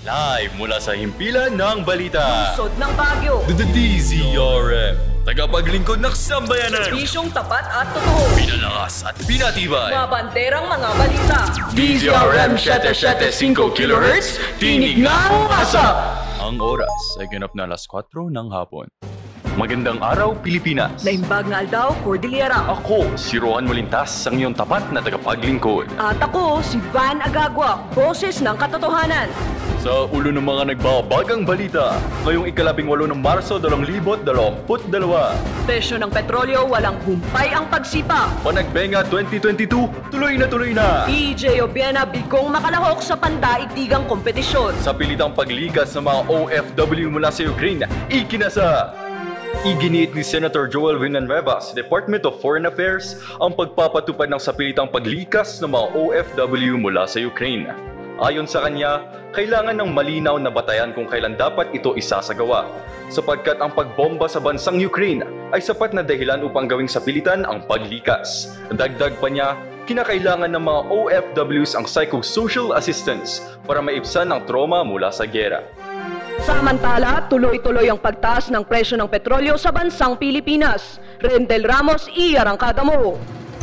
Live 0.00 0.56
mula 0.56 0.80
sa 0.80 0.96
himpilan 0.96 1.60
ng 1.60 1.84
balita. 1.84 2.56
Sod 2.56 2.72
ng 2.80 2.88
Bagyo. 2.96 3.44
The 3.52 3.68
DZRM. 3.68 4.96
Tagapaglingkod 5.28 6.00
ng 6.00 6.14
sambayanan. 6.16 6.88
Bisyong 6.88 7.28
tapat 7.28 7.68
at 7.68 7.84
totoo. 7.92 8.32
Pinalakas 8.32 9.04
at 9.04 9.12
pinatibay. 9.28 9.92
Mga 9.92 10.08
banderang 10.08 10.66
mga 10.72 10.90
balita. 10.96 11.38
DZRM 11.76 12.56
775 12.56 13.76
kHz, 13.76 14.40
tinig 14.56 15.04
ng 15.04 15.32
masa. 15.52 16.16
Ang 16.40 16.56
oras 16.64 17.20
ay 17.20 17.28
ganap 17.28 17.52
na 17.52 17.68
alas 17.68 17.84
4 17.84 18.32
ng 18.32 18.48
hapon. 18.56 18.88
Magandang 19.60 20.00
araw, 20.00 20.32
Pilipinas. 20.40 21.04
Naimbag 21.04 21.44
na 21.44 21.60
Aldao, 21.60 21.92
Cordillera. 22.00 22.64
Ako, 22.72 23.20
si 23.20 23.36
Rohan 23.36 23.68
Molintas, 23.68 24.24
ang 24.24 24.40
iyong 24.40 24.56
tapat 24.56 24.88
na 24.96 25.04
tagapaglingkod. 25.04 25.92
At 26.00 26.16
ako, 26.24 26.64
si 26.64 26.80
Van 26.88 27.20
Agagua, 27.20 27.84
boses 27.92 28.40
ng 28.40 28.56
katotohanan. 28.56 29.28
Sa 29.80 30.04
ulo 30.12 30.28
ng 30.28 30.44
mga 30.44 30.76
nagbabagang 30.76 31.48
balita, 31.48 31.96
ngayong 32.28 32.52
ikalabing 32.52 32.84
walo 32.84 33.08
ng 33.08 33.16
Marso 33.16 33.56
2022, 33.56 34.68
Presyo 35.64 35.96
ng 35.96 36.12
petrolyo, 36.12 36.68
walang 36.68 37.00
humpay 37.08 37.48
ang 37.56 37.64
pagsipa. 37.64 38.28
Panagbenga 38.44 39.00
2022, 39.08 40.12
tuloy 40.12 40.36
na 40.36 40.44
tuloy 40.52 40.76
na! 40.76 41.08
PJ 41.08 41.64
Obiena 41.64 42.04
bigong 42.04 42.52
makalahok 42.52 43.00
sa 43.00 43.16
pandaigdigang 43.16 44.04
kompetisyon. 44.04 44.76
Sa 44.84 44.92
pilitang 44.92 45.32
paglikas 45.32 45.96
ng 45.96 46.04
mga 46.04 46.20
OFW 46.28 47.08
mula 47.08 47.32
sa 47.32 47.48
Ukraine, 47.48 47.88
ikinasa! 48.12 48.92
Iginiit 49.64 50.12
ni 50.12 50.20
Senator 50.20 50.68
Joel 50.68 51.00
Villanueva 51.00 51.56
sa 51.56 51.72
Department 51.72 52.28
of 52.28 52.36
Foreign 52.44 52.68
Affairs 52.68 53.16
ang 53.40 53.56
pagpapatupad 53.56 54.28
ng 54.28 54.40
sapilitang 54.44 54.92
paglikas 54.92 55.56
ng 55.64 55.72
mga 55.72 55.86
OFW 55.96 56.76
mula 56.76 57.08
sa 57.08 57.16
Ukraine. 57.16 57.99
Ayon 58.20 58.44
sa 58.44 58.60
kanya, 58.68 59.00
kailangan 59.32 59.80
ng 59.80 59.96
malinaw 59.96 60.36
na 60.36 60.52
batayan 60.52 60.92
kung 60.92 61.08
kailan 61.08 61.40
dapat 61.40 61.72
ito 61.72 61.96
isasagawa 61.96 62.68
sapagkat 63.08 63.56
ang 63.64 63.72
pagbomba 63.72 64.28
sa 64.28 64.44
bansang 64.44 64.76
Ukraine 64.76 65.24
ay 65.56 65.64
sapat 65.64 65.96
na 65.96 66.04
dahilan 66.04 66.44
upang 66.44 66.68
gawing 66.68 66.84
sapilitan 66.84 67.48
ang 67.48 67.64
paglikas. 67.64 68.60
Dagdag 68.68 69.16
pa 69.24 69.28
niya, 69.32 69.56
kinakailangan 69.88 70.52
ng 70.52 70.64
mga 70.68 70.80
OFWs 70.92 71.72
ang 71.72 71.88
psychosocial 71.88 72.76
assistance 72.76 73.40
para 73.64 73.80
maibsan 73.80 74.28
ang 74.28 74.44
trauma 74.44 74.84
mula 74.84 75.08
sa 75.08 75.24
gera. 75.24 75.64
Samantala, 76.44 77.24
tuloy-tuloy 77.24 77.88
ang 77.88 78.04
pagtaas 78.04 78.52
ng 78.52 78.68
presyo 78.68 79.00
ng 79.00 79.08
petrolyo 79.08 79.56
sa 79.56 79.72
bansang 79.72 80.20
Pilipinas. 80.20 81.00
Rendel 81.24 81.64
Ramos, 81.64 82.04
iarangkada 82.12 82.84
mo. 82.84 83.16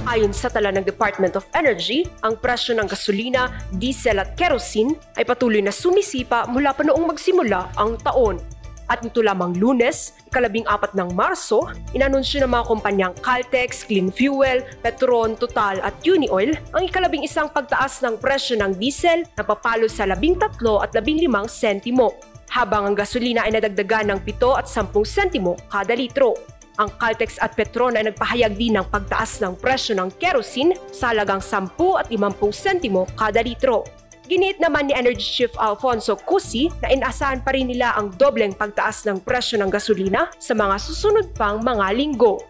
Ayon 0.08 0.31
sa 0.31 0.47
tala 0.47 0.72
ng 0.72 0.88
Department 0.88 1.36
of 1.36 1.44
Energy, 1.52 2.08
ang 2.23 2.39
presyo 2.39 2.72
ng 2.80 2.88
gasolina, 2.88 3.52
diesel 3.75 4.23
at 4.23 4.39
kerosene 4.39 4.95
ay 5.19 5.27
patuloy 5.27 5.59
na 5.59 5.75
sumisipa 5.75 6.47
mula 6.47 6.72
pa 6.72 6.88
noong 6.88 7.11
magsimula 7.11 7.75
ang 7.75 7.99
taon. 7.99 8.39
At 8.88 9.03
nito 9.03 9.19
lamang 9.19 9.59
lunes, 9.59 10.16
ikalabing 10.31 10.64
apat 10.64 10.95
ng 10.95 11.11
Marso, 11.11 11.67
inanunsyo 11.91 12.39
ng 12.39 12.47
mga 12.55 12.67
kumpanyang 12.72 13.14
Caltex, 13.19 13.83
Clean 13.83 14.08
Fuel, 14.08 14.64
Petron, 14.80 15.36
Total 15.36 15.83
at 15.83 15.99
Unioil 16.08 16.55
ang 16.71 16.88
ikalabing 16.88 17.27
isang 17.27 17.52
pagtaas 17.52 17.99
ng 17.99 18.16
presyo 18.16 18.55
ng 18.64 18.80
diesel 18.80 19.27
na 19.36 19.44
papalo 19.44 19.92
sa 19.92 20.08
labing 20.08 20.39
tatlo 20.39 20.80
at 20.80 20.95
labing 20.95 21.19
limang 21.19 21.52
sentimo, 21.52 22.16
habang 22.47 22.88
ang 22.88 22.95
gasolina 22.95 23.44
ay 23.44 23.59
nadagdagan 23.59 24.16
ng 24.16 24.19
7 24.23 24.55
at 24.55 24.71
10 24.71 24.88
sentimo 25.03 25.59
kada 25.67 25.92
litro. 25.92 26.56
Ang 26.78 26.94
Caltex 27.02 27.42
at 27.42 27.58
Petron 27.58 27.97
ay 27.97 28.06
nagpahayag 28.06 28.53
din 28.53 28.78
ng 28.78 28.86
pagtaas 28.86 29.42
ng 29.42 29.58
presyo 29.58 29.97
ng 29.97 30.14
kerosene 30.22 30.78
sa 30.94 31.09
halagang 31.09 31.42
10 31.42 31.73
at 31.97 32.08
50 32.14 32.53
sentimo 32.53 33.09
kada 33.17 33.42
litro. 33.42 33.81
Giniit 34.28 34.61
naman 34.61 34.92
ni 34.92 34.94
Energy 34.94 35.23
Chief 35.23 35.53
Alfonso 35.58 36.20
Cusi 36.20 36.67
na 36.83 36.92
inasahan 36.94 37.42
pa 37.42 37.55
rin 37.55 37.72
nila 37.72 37.95
ang 37.95 38.14
dobleng 38.14 38.53
pagtaas 38.53 39.08
ng 39.08 39.23
presyo 39.23 39.58
ng 39.58 39.72
gasolina 39.72 40.30
sa 40.38 40.53
mga 40.53 40.75
susunod 40.78 41.33
pang 41.33 41.64
mga 41.64 41.95
linggo. 41.95 42.44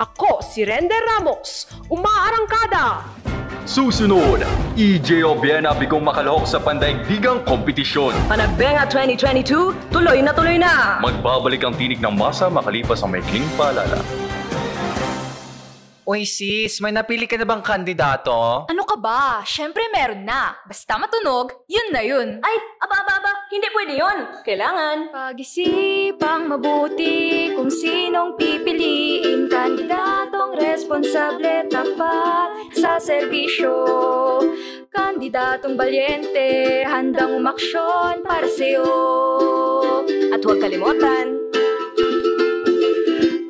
Ako 0.00 0.40
si 0.40 0.64
Render 0.64 1.02
Ramos, 1.12 1.68
umaarangkada! 1.92 3.35
Susunod, 3.66 4.46
EJ 4.78 5.26
Obiena 5.26 5.74
bigong 5.74 6.06
makalahok 6.06 6.46
sa 6.46 6.62
pandaigdigang 6.62 7.42
kompetisyon. 7.42 8.14
Panagbenga 8.30 8.86
2022, 8.86 9.90
tuloy 9.90 10.22
na 10.22 10.30
tuloy 10.30 10.54
na! 10.54 11.02
Magbabalik 11.02 11.66
ang 11.66 11.74
tinig 11.74 11.98
ng 11.98 12.14
masa 12.14 12.46
makalipas 12.46 13.02
ang 13.02 13.10
maikling 13.10 13.42
paalala. 13.58 13.98
Uy 16.06 16.22
sis, 16.22 16.78
may 16.78 16.94
napili 16.94 17.26
ka 17.26 17.34
na 17.34 17.42
bang 17.42 17.58
kandidato? 17.58 18.70
Ano 18.70 18.86
ka 18.86 18.94
ba? 18.94 19.42
Siyempre 19.42 19.90
meron 19.90 20.22
na. 20.22 20.54
Basta 20.62 20.94
matunog, 20.94 21.66
yun 21.66 21.90
na 21.90 22.06
yun. 22.06 22.38
Ay, 22.46 22.56
aba, 22.78 23.02
aba, 23.02 23.18
aba, 23.18 23.32
hindi 23.50 23.66
pwede 23.74 23.98
yon. 23.98 24.18
Kailangan. 24.46 25.10
Pag-isipang 25.10 26.46
mabuti 26.46 27.50
kung 27.58 27.66
sinong 27.66 28.38
pipiliin 28.38 29.50
Kandidatong 29.50 30.54
responsable 30.62 31.66
tapat 31.66 32.55
sa 32.96 33.12
serbisyo 33.12 33.76
Kandidatong 34.88 35.76
balyente, 35.76 36.80
handang 36.88 37.36
umaksyon 37.36 38.24
para 38.24 38.48
sa'yo 38.48 38.88
At 40.32 40.40
huwag 40.40 40.64
kalimutan, 40.64 41.36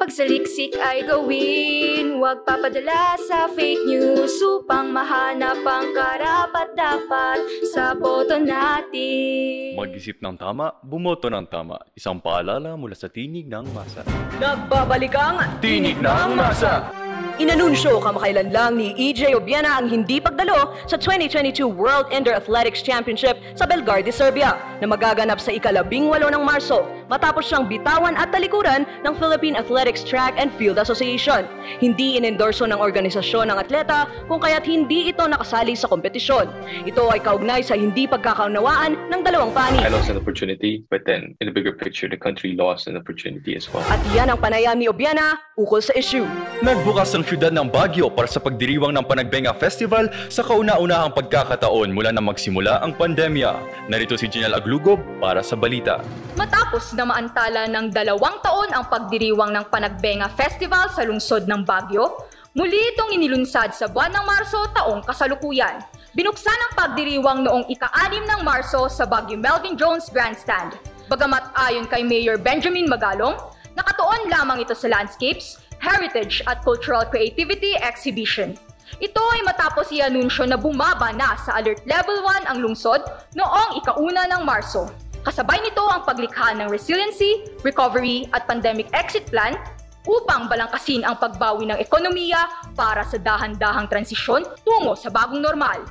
Pagsaliksik 0.02 0.74
ay 0.82 1.06
gawin, 1.06 2.18
huwag 2.18 2.42
papadala 2.42 3.14
sa 3.22 3.46
fake 3.46 3.86
news 3.86 4.34
upang 4.42 4.90
mahanap 4.90 5.62
ang 5.62 5.94
karapat-dapat 5.94 7.38
sa 7.74 7.90
boto 7.94 8.38
natin. 8.38 9.74
Mag-isip 9.74 10.22
ng 10.22 10.38
tama, 10.38 10.78
bumoto 10.82 11.26
ng 11.26 11.46
tama. 11.50 11.78
Isang 11.94 12.22
paalala 12.22 12.78
mula 12.78 12.94
sa 12.94 13.10
tinig 13.10 13.50
ng 13.50 13.66
masa. 13.74 14.06
nagbabalik 14.38 15.14
ang 15.14 15.58
Tinig 15.58 15.98
ng 15.98 16.30
masa! 16.38 17.05
Inanunsyo 17.36 18.00
kamakailan 18.00 18.48
lang 18.48 18.80
ni 18.80 18.96
EJ 18.96 19.36
Obiena 19.36 19.76
ang 19.76 19.92
hindi 19.92 20.24
pagdalo 20.24 20.72
sa 20.88 20.96
2022 20.96 21.68
World 21.68 22.08
Indoor 22.08 22.32
Athletics 22.32 22.80
Championship 22.80 23.36
sa 23.52 23.68
Belgrade, 23.68 24.08
Serbia 24.08 24.56
na 24.80 24.88
magaganap 24.88 25.36
sa 25.36 25.52
ikalabing 25.52 26.08
walo 26.08 26.32
ng 26.32 26.40
Marso 26.40 26.88
matapos 27.06 27.46
siyang 27.46 27.66
bitawan 27.66 28.14
at 28.18 28.30
talikuran 28.34 28.86
ng 29.02 29.14
Philippine 29.18 29.54
Athletics 29.54 30.02
Track 30.02 30.34
and 30.38 30.50
Field 30.54 30.78
Association. 30.78 31.46
Hindi 31.78 32.18
inendorso 32.18 32.66
ng 32.66 32.78
organisasyon 32.78 33.50
ng 33.50 33.58
atleta 33.58 34.10
kung 34.26 34.42
kaya't 34.42 34.66
hindi 34.66 35.10
ito 35.10 35.22
nakasali 35.26 35.78
sa 35.78 35.86
kompetisyon. 35.90 36.50
Ito 36.86 37.10
ay 37.10 37.22
kaugnay 37.22 37.62
sa 37.62 37.78
hindi 37.78 38.10
pagkakaunawaan 38.10 39.10
ng 39.10 39.20
dalawang 39.22 39.54
panig. 39.54 39.82
I 39.82 39.90
lost 39.90 40.10
an 40.10 40.18
opportunity, 40.18 40.82
but 40.90 41.06
then 41.06 41.38
in 41.38 41.50
the 41.50 41.54
bigger 41.54 41.74
picture, 41.74 42.10
the 42.10 42.18
country 42.18 42.58
lost 42.58 42.90
an 42.90 42.98
opportunity 42.98 43.54
as 43.54 43.70
well. 43.70 43.86
At 43.86 44.02
iyan 44.10 44.34
ang 44.34 44.38
panayam 44.42 44.74
ni 44.78 44.90
Obiena 44.90 45.38
ukol 45.54 45.80
sa 45.80 45.94
issue. 45.94 46.26
Nagbukas 46.60 47.14
ang 47.14 47.22
syudad 47.22 47.52
ng 47.54 47.68
Baguio 47.70 48.10
para 48.10 48.26
sa 48.26 48.42
pagdiriwang 48.42 48.92
ng 48.96 49.04
Panagbenga 49.06 49.54
Festival 49.56 50.08
sa 50.32 50.42
kauna-unahang 50.42 51.14
pagkakataon 51.14 51.92
mula 51.92 52.10
na 52.10 52.20
magsimula 52.24 52.82
ang 52.82 52.96
pandemya. 52.96 53.56
Narito 53.88 54.16
si 54.16 54.26
Jinal 54.28 54.56
Aglugob 54.56 54.98
para 55.20 55.44
sa 55.44 55.56
balita. 55.56 56.00
Matapos 56.36 56.95
na 56.96 57.04
maantala 57.04 57.68
ng 57.68 57.92
dalawang 57.92 58.40
taon 58.40 58.72
ang 58.72 58.88
pagdiriwang 58.88 59.52
ng 59.52 59.68
Panagbenga 59.68 60.32
Festival 60.32 60.88
sa 60.88 61.04
lungsod 61.04 61.44
ng 61.44 61.60
Baguio, 61.60 62.24
muli 62.56 62.80
itong 62.96 63.12
inilunsad 63.12 63.76
sa 63.76 63.84
buwan 63.84 64.16
ng 64.16 64.24
Marso 64.24 64.64
taong 64.72 65.04
kasalukuyan. 65.04 65.84
Binuksan 66.16 66.56
ang 66.56 66.72
pagdiriwang 66.72 67.44
noong 67.44 67.68
ika-anim 67.68 68.24
ng 68.24 68.40
Marso 68.40 68.88
sa 68.88 69.04
Baguio 69.04 69.36
Melvin 69.36 69.76
Jones 69.76 70.08
Grandstand. 70.08 70.72
Bagamat 71.12 71.52
ayon 71.68 71.84
kay 71.84 72.00
Mayor 72.00 72.40
Benjamin 72.40 72.88
Magalong, 72.88 73.36
nakatuon 73.76 74.32
lamang 74.32 74.64
ito 74.64 74.72
sa 74.72 74.88
landscapes, 74.88 75.60
heritage 75.76 76.40
at 76.48 76.64
cultural 76.64 77.04
creativity 77.04 77.76
exhibition. 77.76 78.56
Ito 78.96 79.20
ay 79.36 79.44
matapos 79.44 79.92
i-anunsyo 79.92 80.48
na 80.48 80.56
bumaba 80.56 81.12
na 81.12 81.36
sa 81.36 81.60
Alert 81.60 81.84
Level 81.84 82.24
1 82.24 82.48
ang 82.48 82.58
lungsod 82.64 83.04
noong 83.36 83.76
ikauna 83.84 84.24
ng 84.32 84.42
Marso. 84.46 84.88
Kasabay 85.26 85.58
nito 85.58 85.82
ang 85.90 86.06
paglikha 86.06 86.54
ng 86.54 86.70
resiliency, 86.70 87.42
recovery 87.66 88.30
at 88.30 88.46
pandemic 88.46 88.86
exit 88.94 89.26
plan 89.26 89.58
upang 90.06 90.46
balangkasin 90.46 91.02
ang 91.02 91.18
pagbawi 91.18 91.66
ng 91.66 91.82
ekonomiya 91.82 92.46
para 92.78 93.02
sa 93.02 93.18
dahan-dahang 93.18 93.90
transisyon 93.90 94.46
tungo 94.62 94.94
sa 94.94 95.10
bagong 95.10 95.42
normal. 95.42 95.82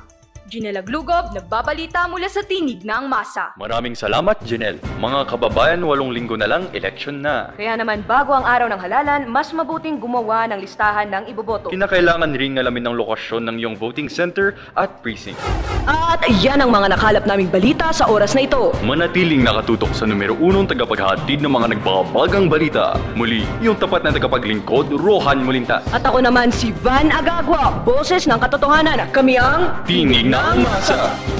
Ginela 0.46 0.78
Glugob, 0.78 1.34
nagbabalita 1.34 2.06
mula 2.06 2.30
sa 2.30 2.38
tinig 2.46 2.86
ng 2.86 3.04
masa. 3.10 3.50
Maraming 3.58 3.98
salamat, 3.98 4.38
Janelle. 4.46 4.78
Mga 5.02 5.26
kababayan, 5.26 5.82
walong 5.82 6.14
linggo 6.14 6.38
na 6.38 6.46
lang, 6.46 6.70
election 6.70 7.18
na. 7.18 7.50
Kaya 7.58 7.74
naman 7.74 8.06
bago 8.06 8.30
ang 8.30 8.46
araw 8.46 8.70
ng 8.70 8.78
halalan, 8.78 9.22
mas 9.26 9.50
mabuting 9.50 9.98
gumawa 9.98 10.46
ng 10.46 10.62
listahan 10.62 11.10
ng 11.10 11.34
iboboto. 11.34 11.74
Kinakailangan 11.74 12.30
ring 12.38 12.62
alamin 12.62 12.86
ang 12.86 12.94
lokasyon 12.94 13.42
ng 13.50 13.56
iyong 13.58 13.74
voting 13.74 14.06
center 14.06 14.54
at 14.78 15.02
precinct. 15.02 15.42
At 15.86 16.22
yan 16.42 16.62
ang 16.62 16.70
mga 16.70 16.94
nakalap 16.94 17.24
naming 17.26 17.50
balita 17.50 17.90
sa 17.90 18.06
oras 18.06 18.34
na 18.38 18.46
ito. 18.46 18.70
Manatiling 18.86 19.42
nakatutok 19.42 19.94
sa 19.98 20.06
numero 20.06 20.38
unong 20.38 20.70
tagapaghatid 20.70 21.42
ng 21.42 21.50
mga 21.50 21.66
nagbabagang 21.74 22.46
balita. 22.46 22.94
Muli, 23.18 23.42
yung 23.58 23.74
tapat 23.78 24.06
na 24.06 24.14
tagapaglingkod, 24.14 24.94
Rohan 24.94 25.42
Molintas. 25.42 25.82
At 25.90 26.06
ako 26.06 26.22
naman 26.22 26.54
si 26.54 26.70
Van 26.86 27.10
Agagua, 27.10 27.82
boses 27.82 28.30
ng 28.30 28.38
katotohanan. 28.38 29.10
Kami 29.10 29.34
ang 29.38 29.82
Tinig 29.86 30.26
ng 30.36 30.60
Masa! 30.60 31.35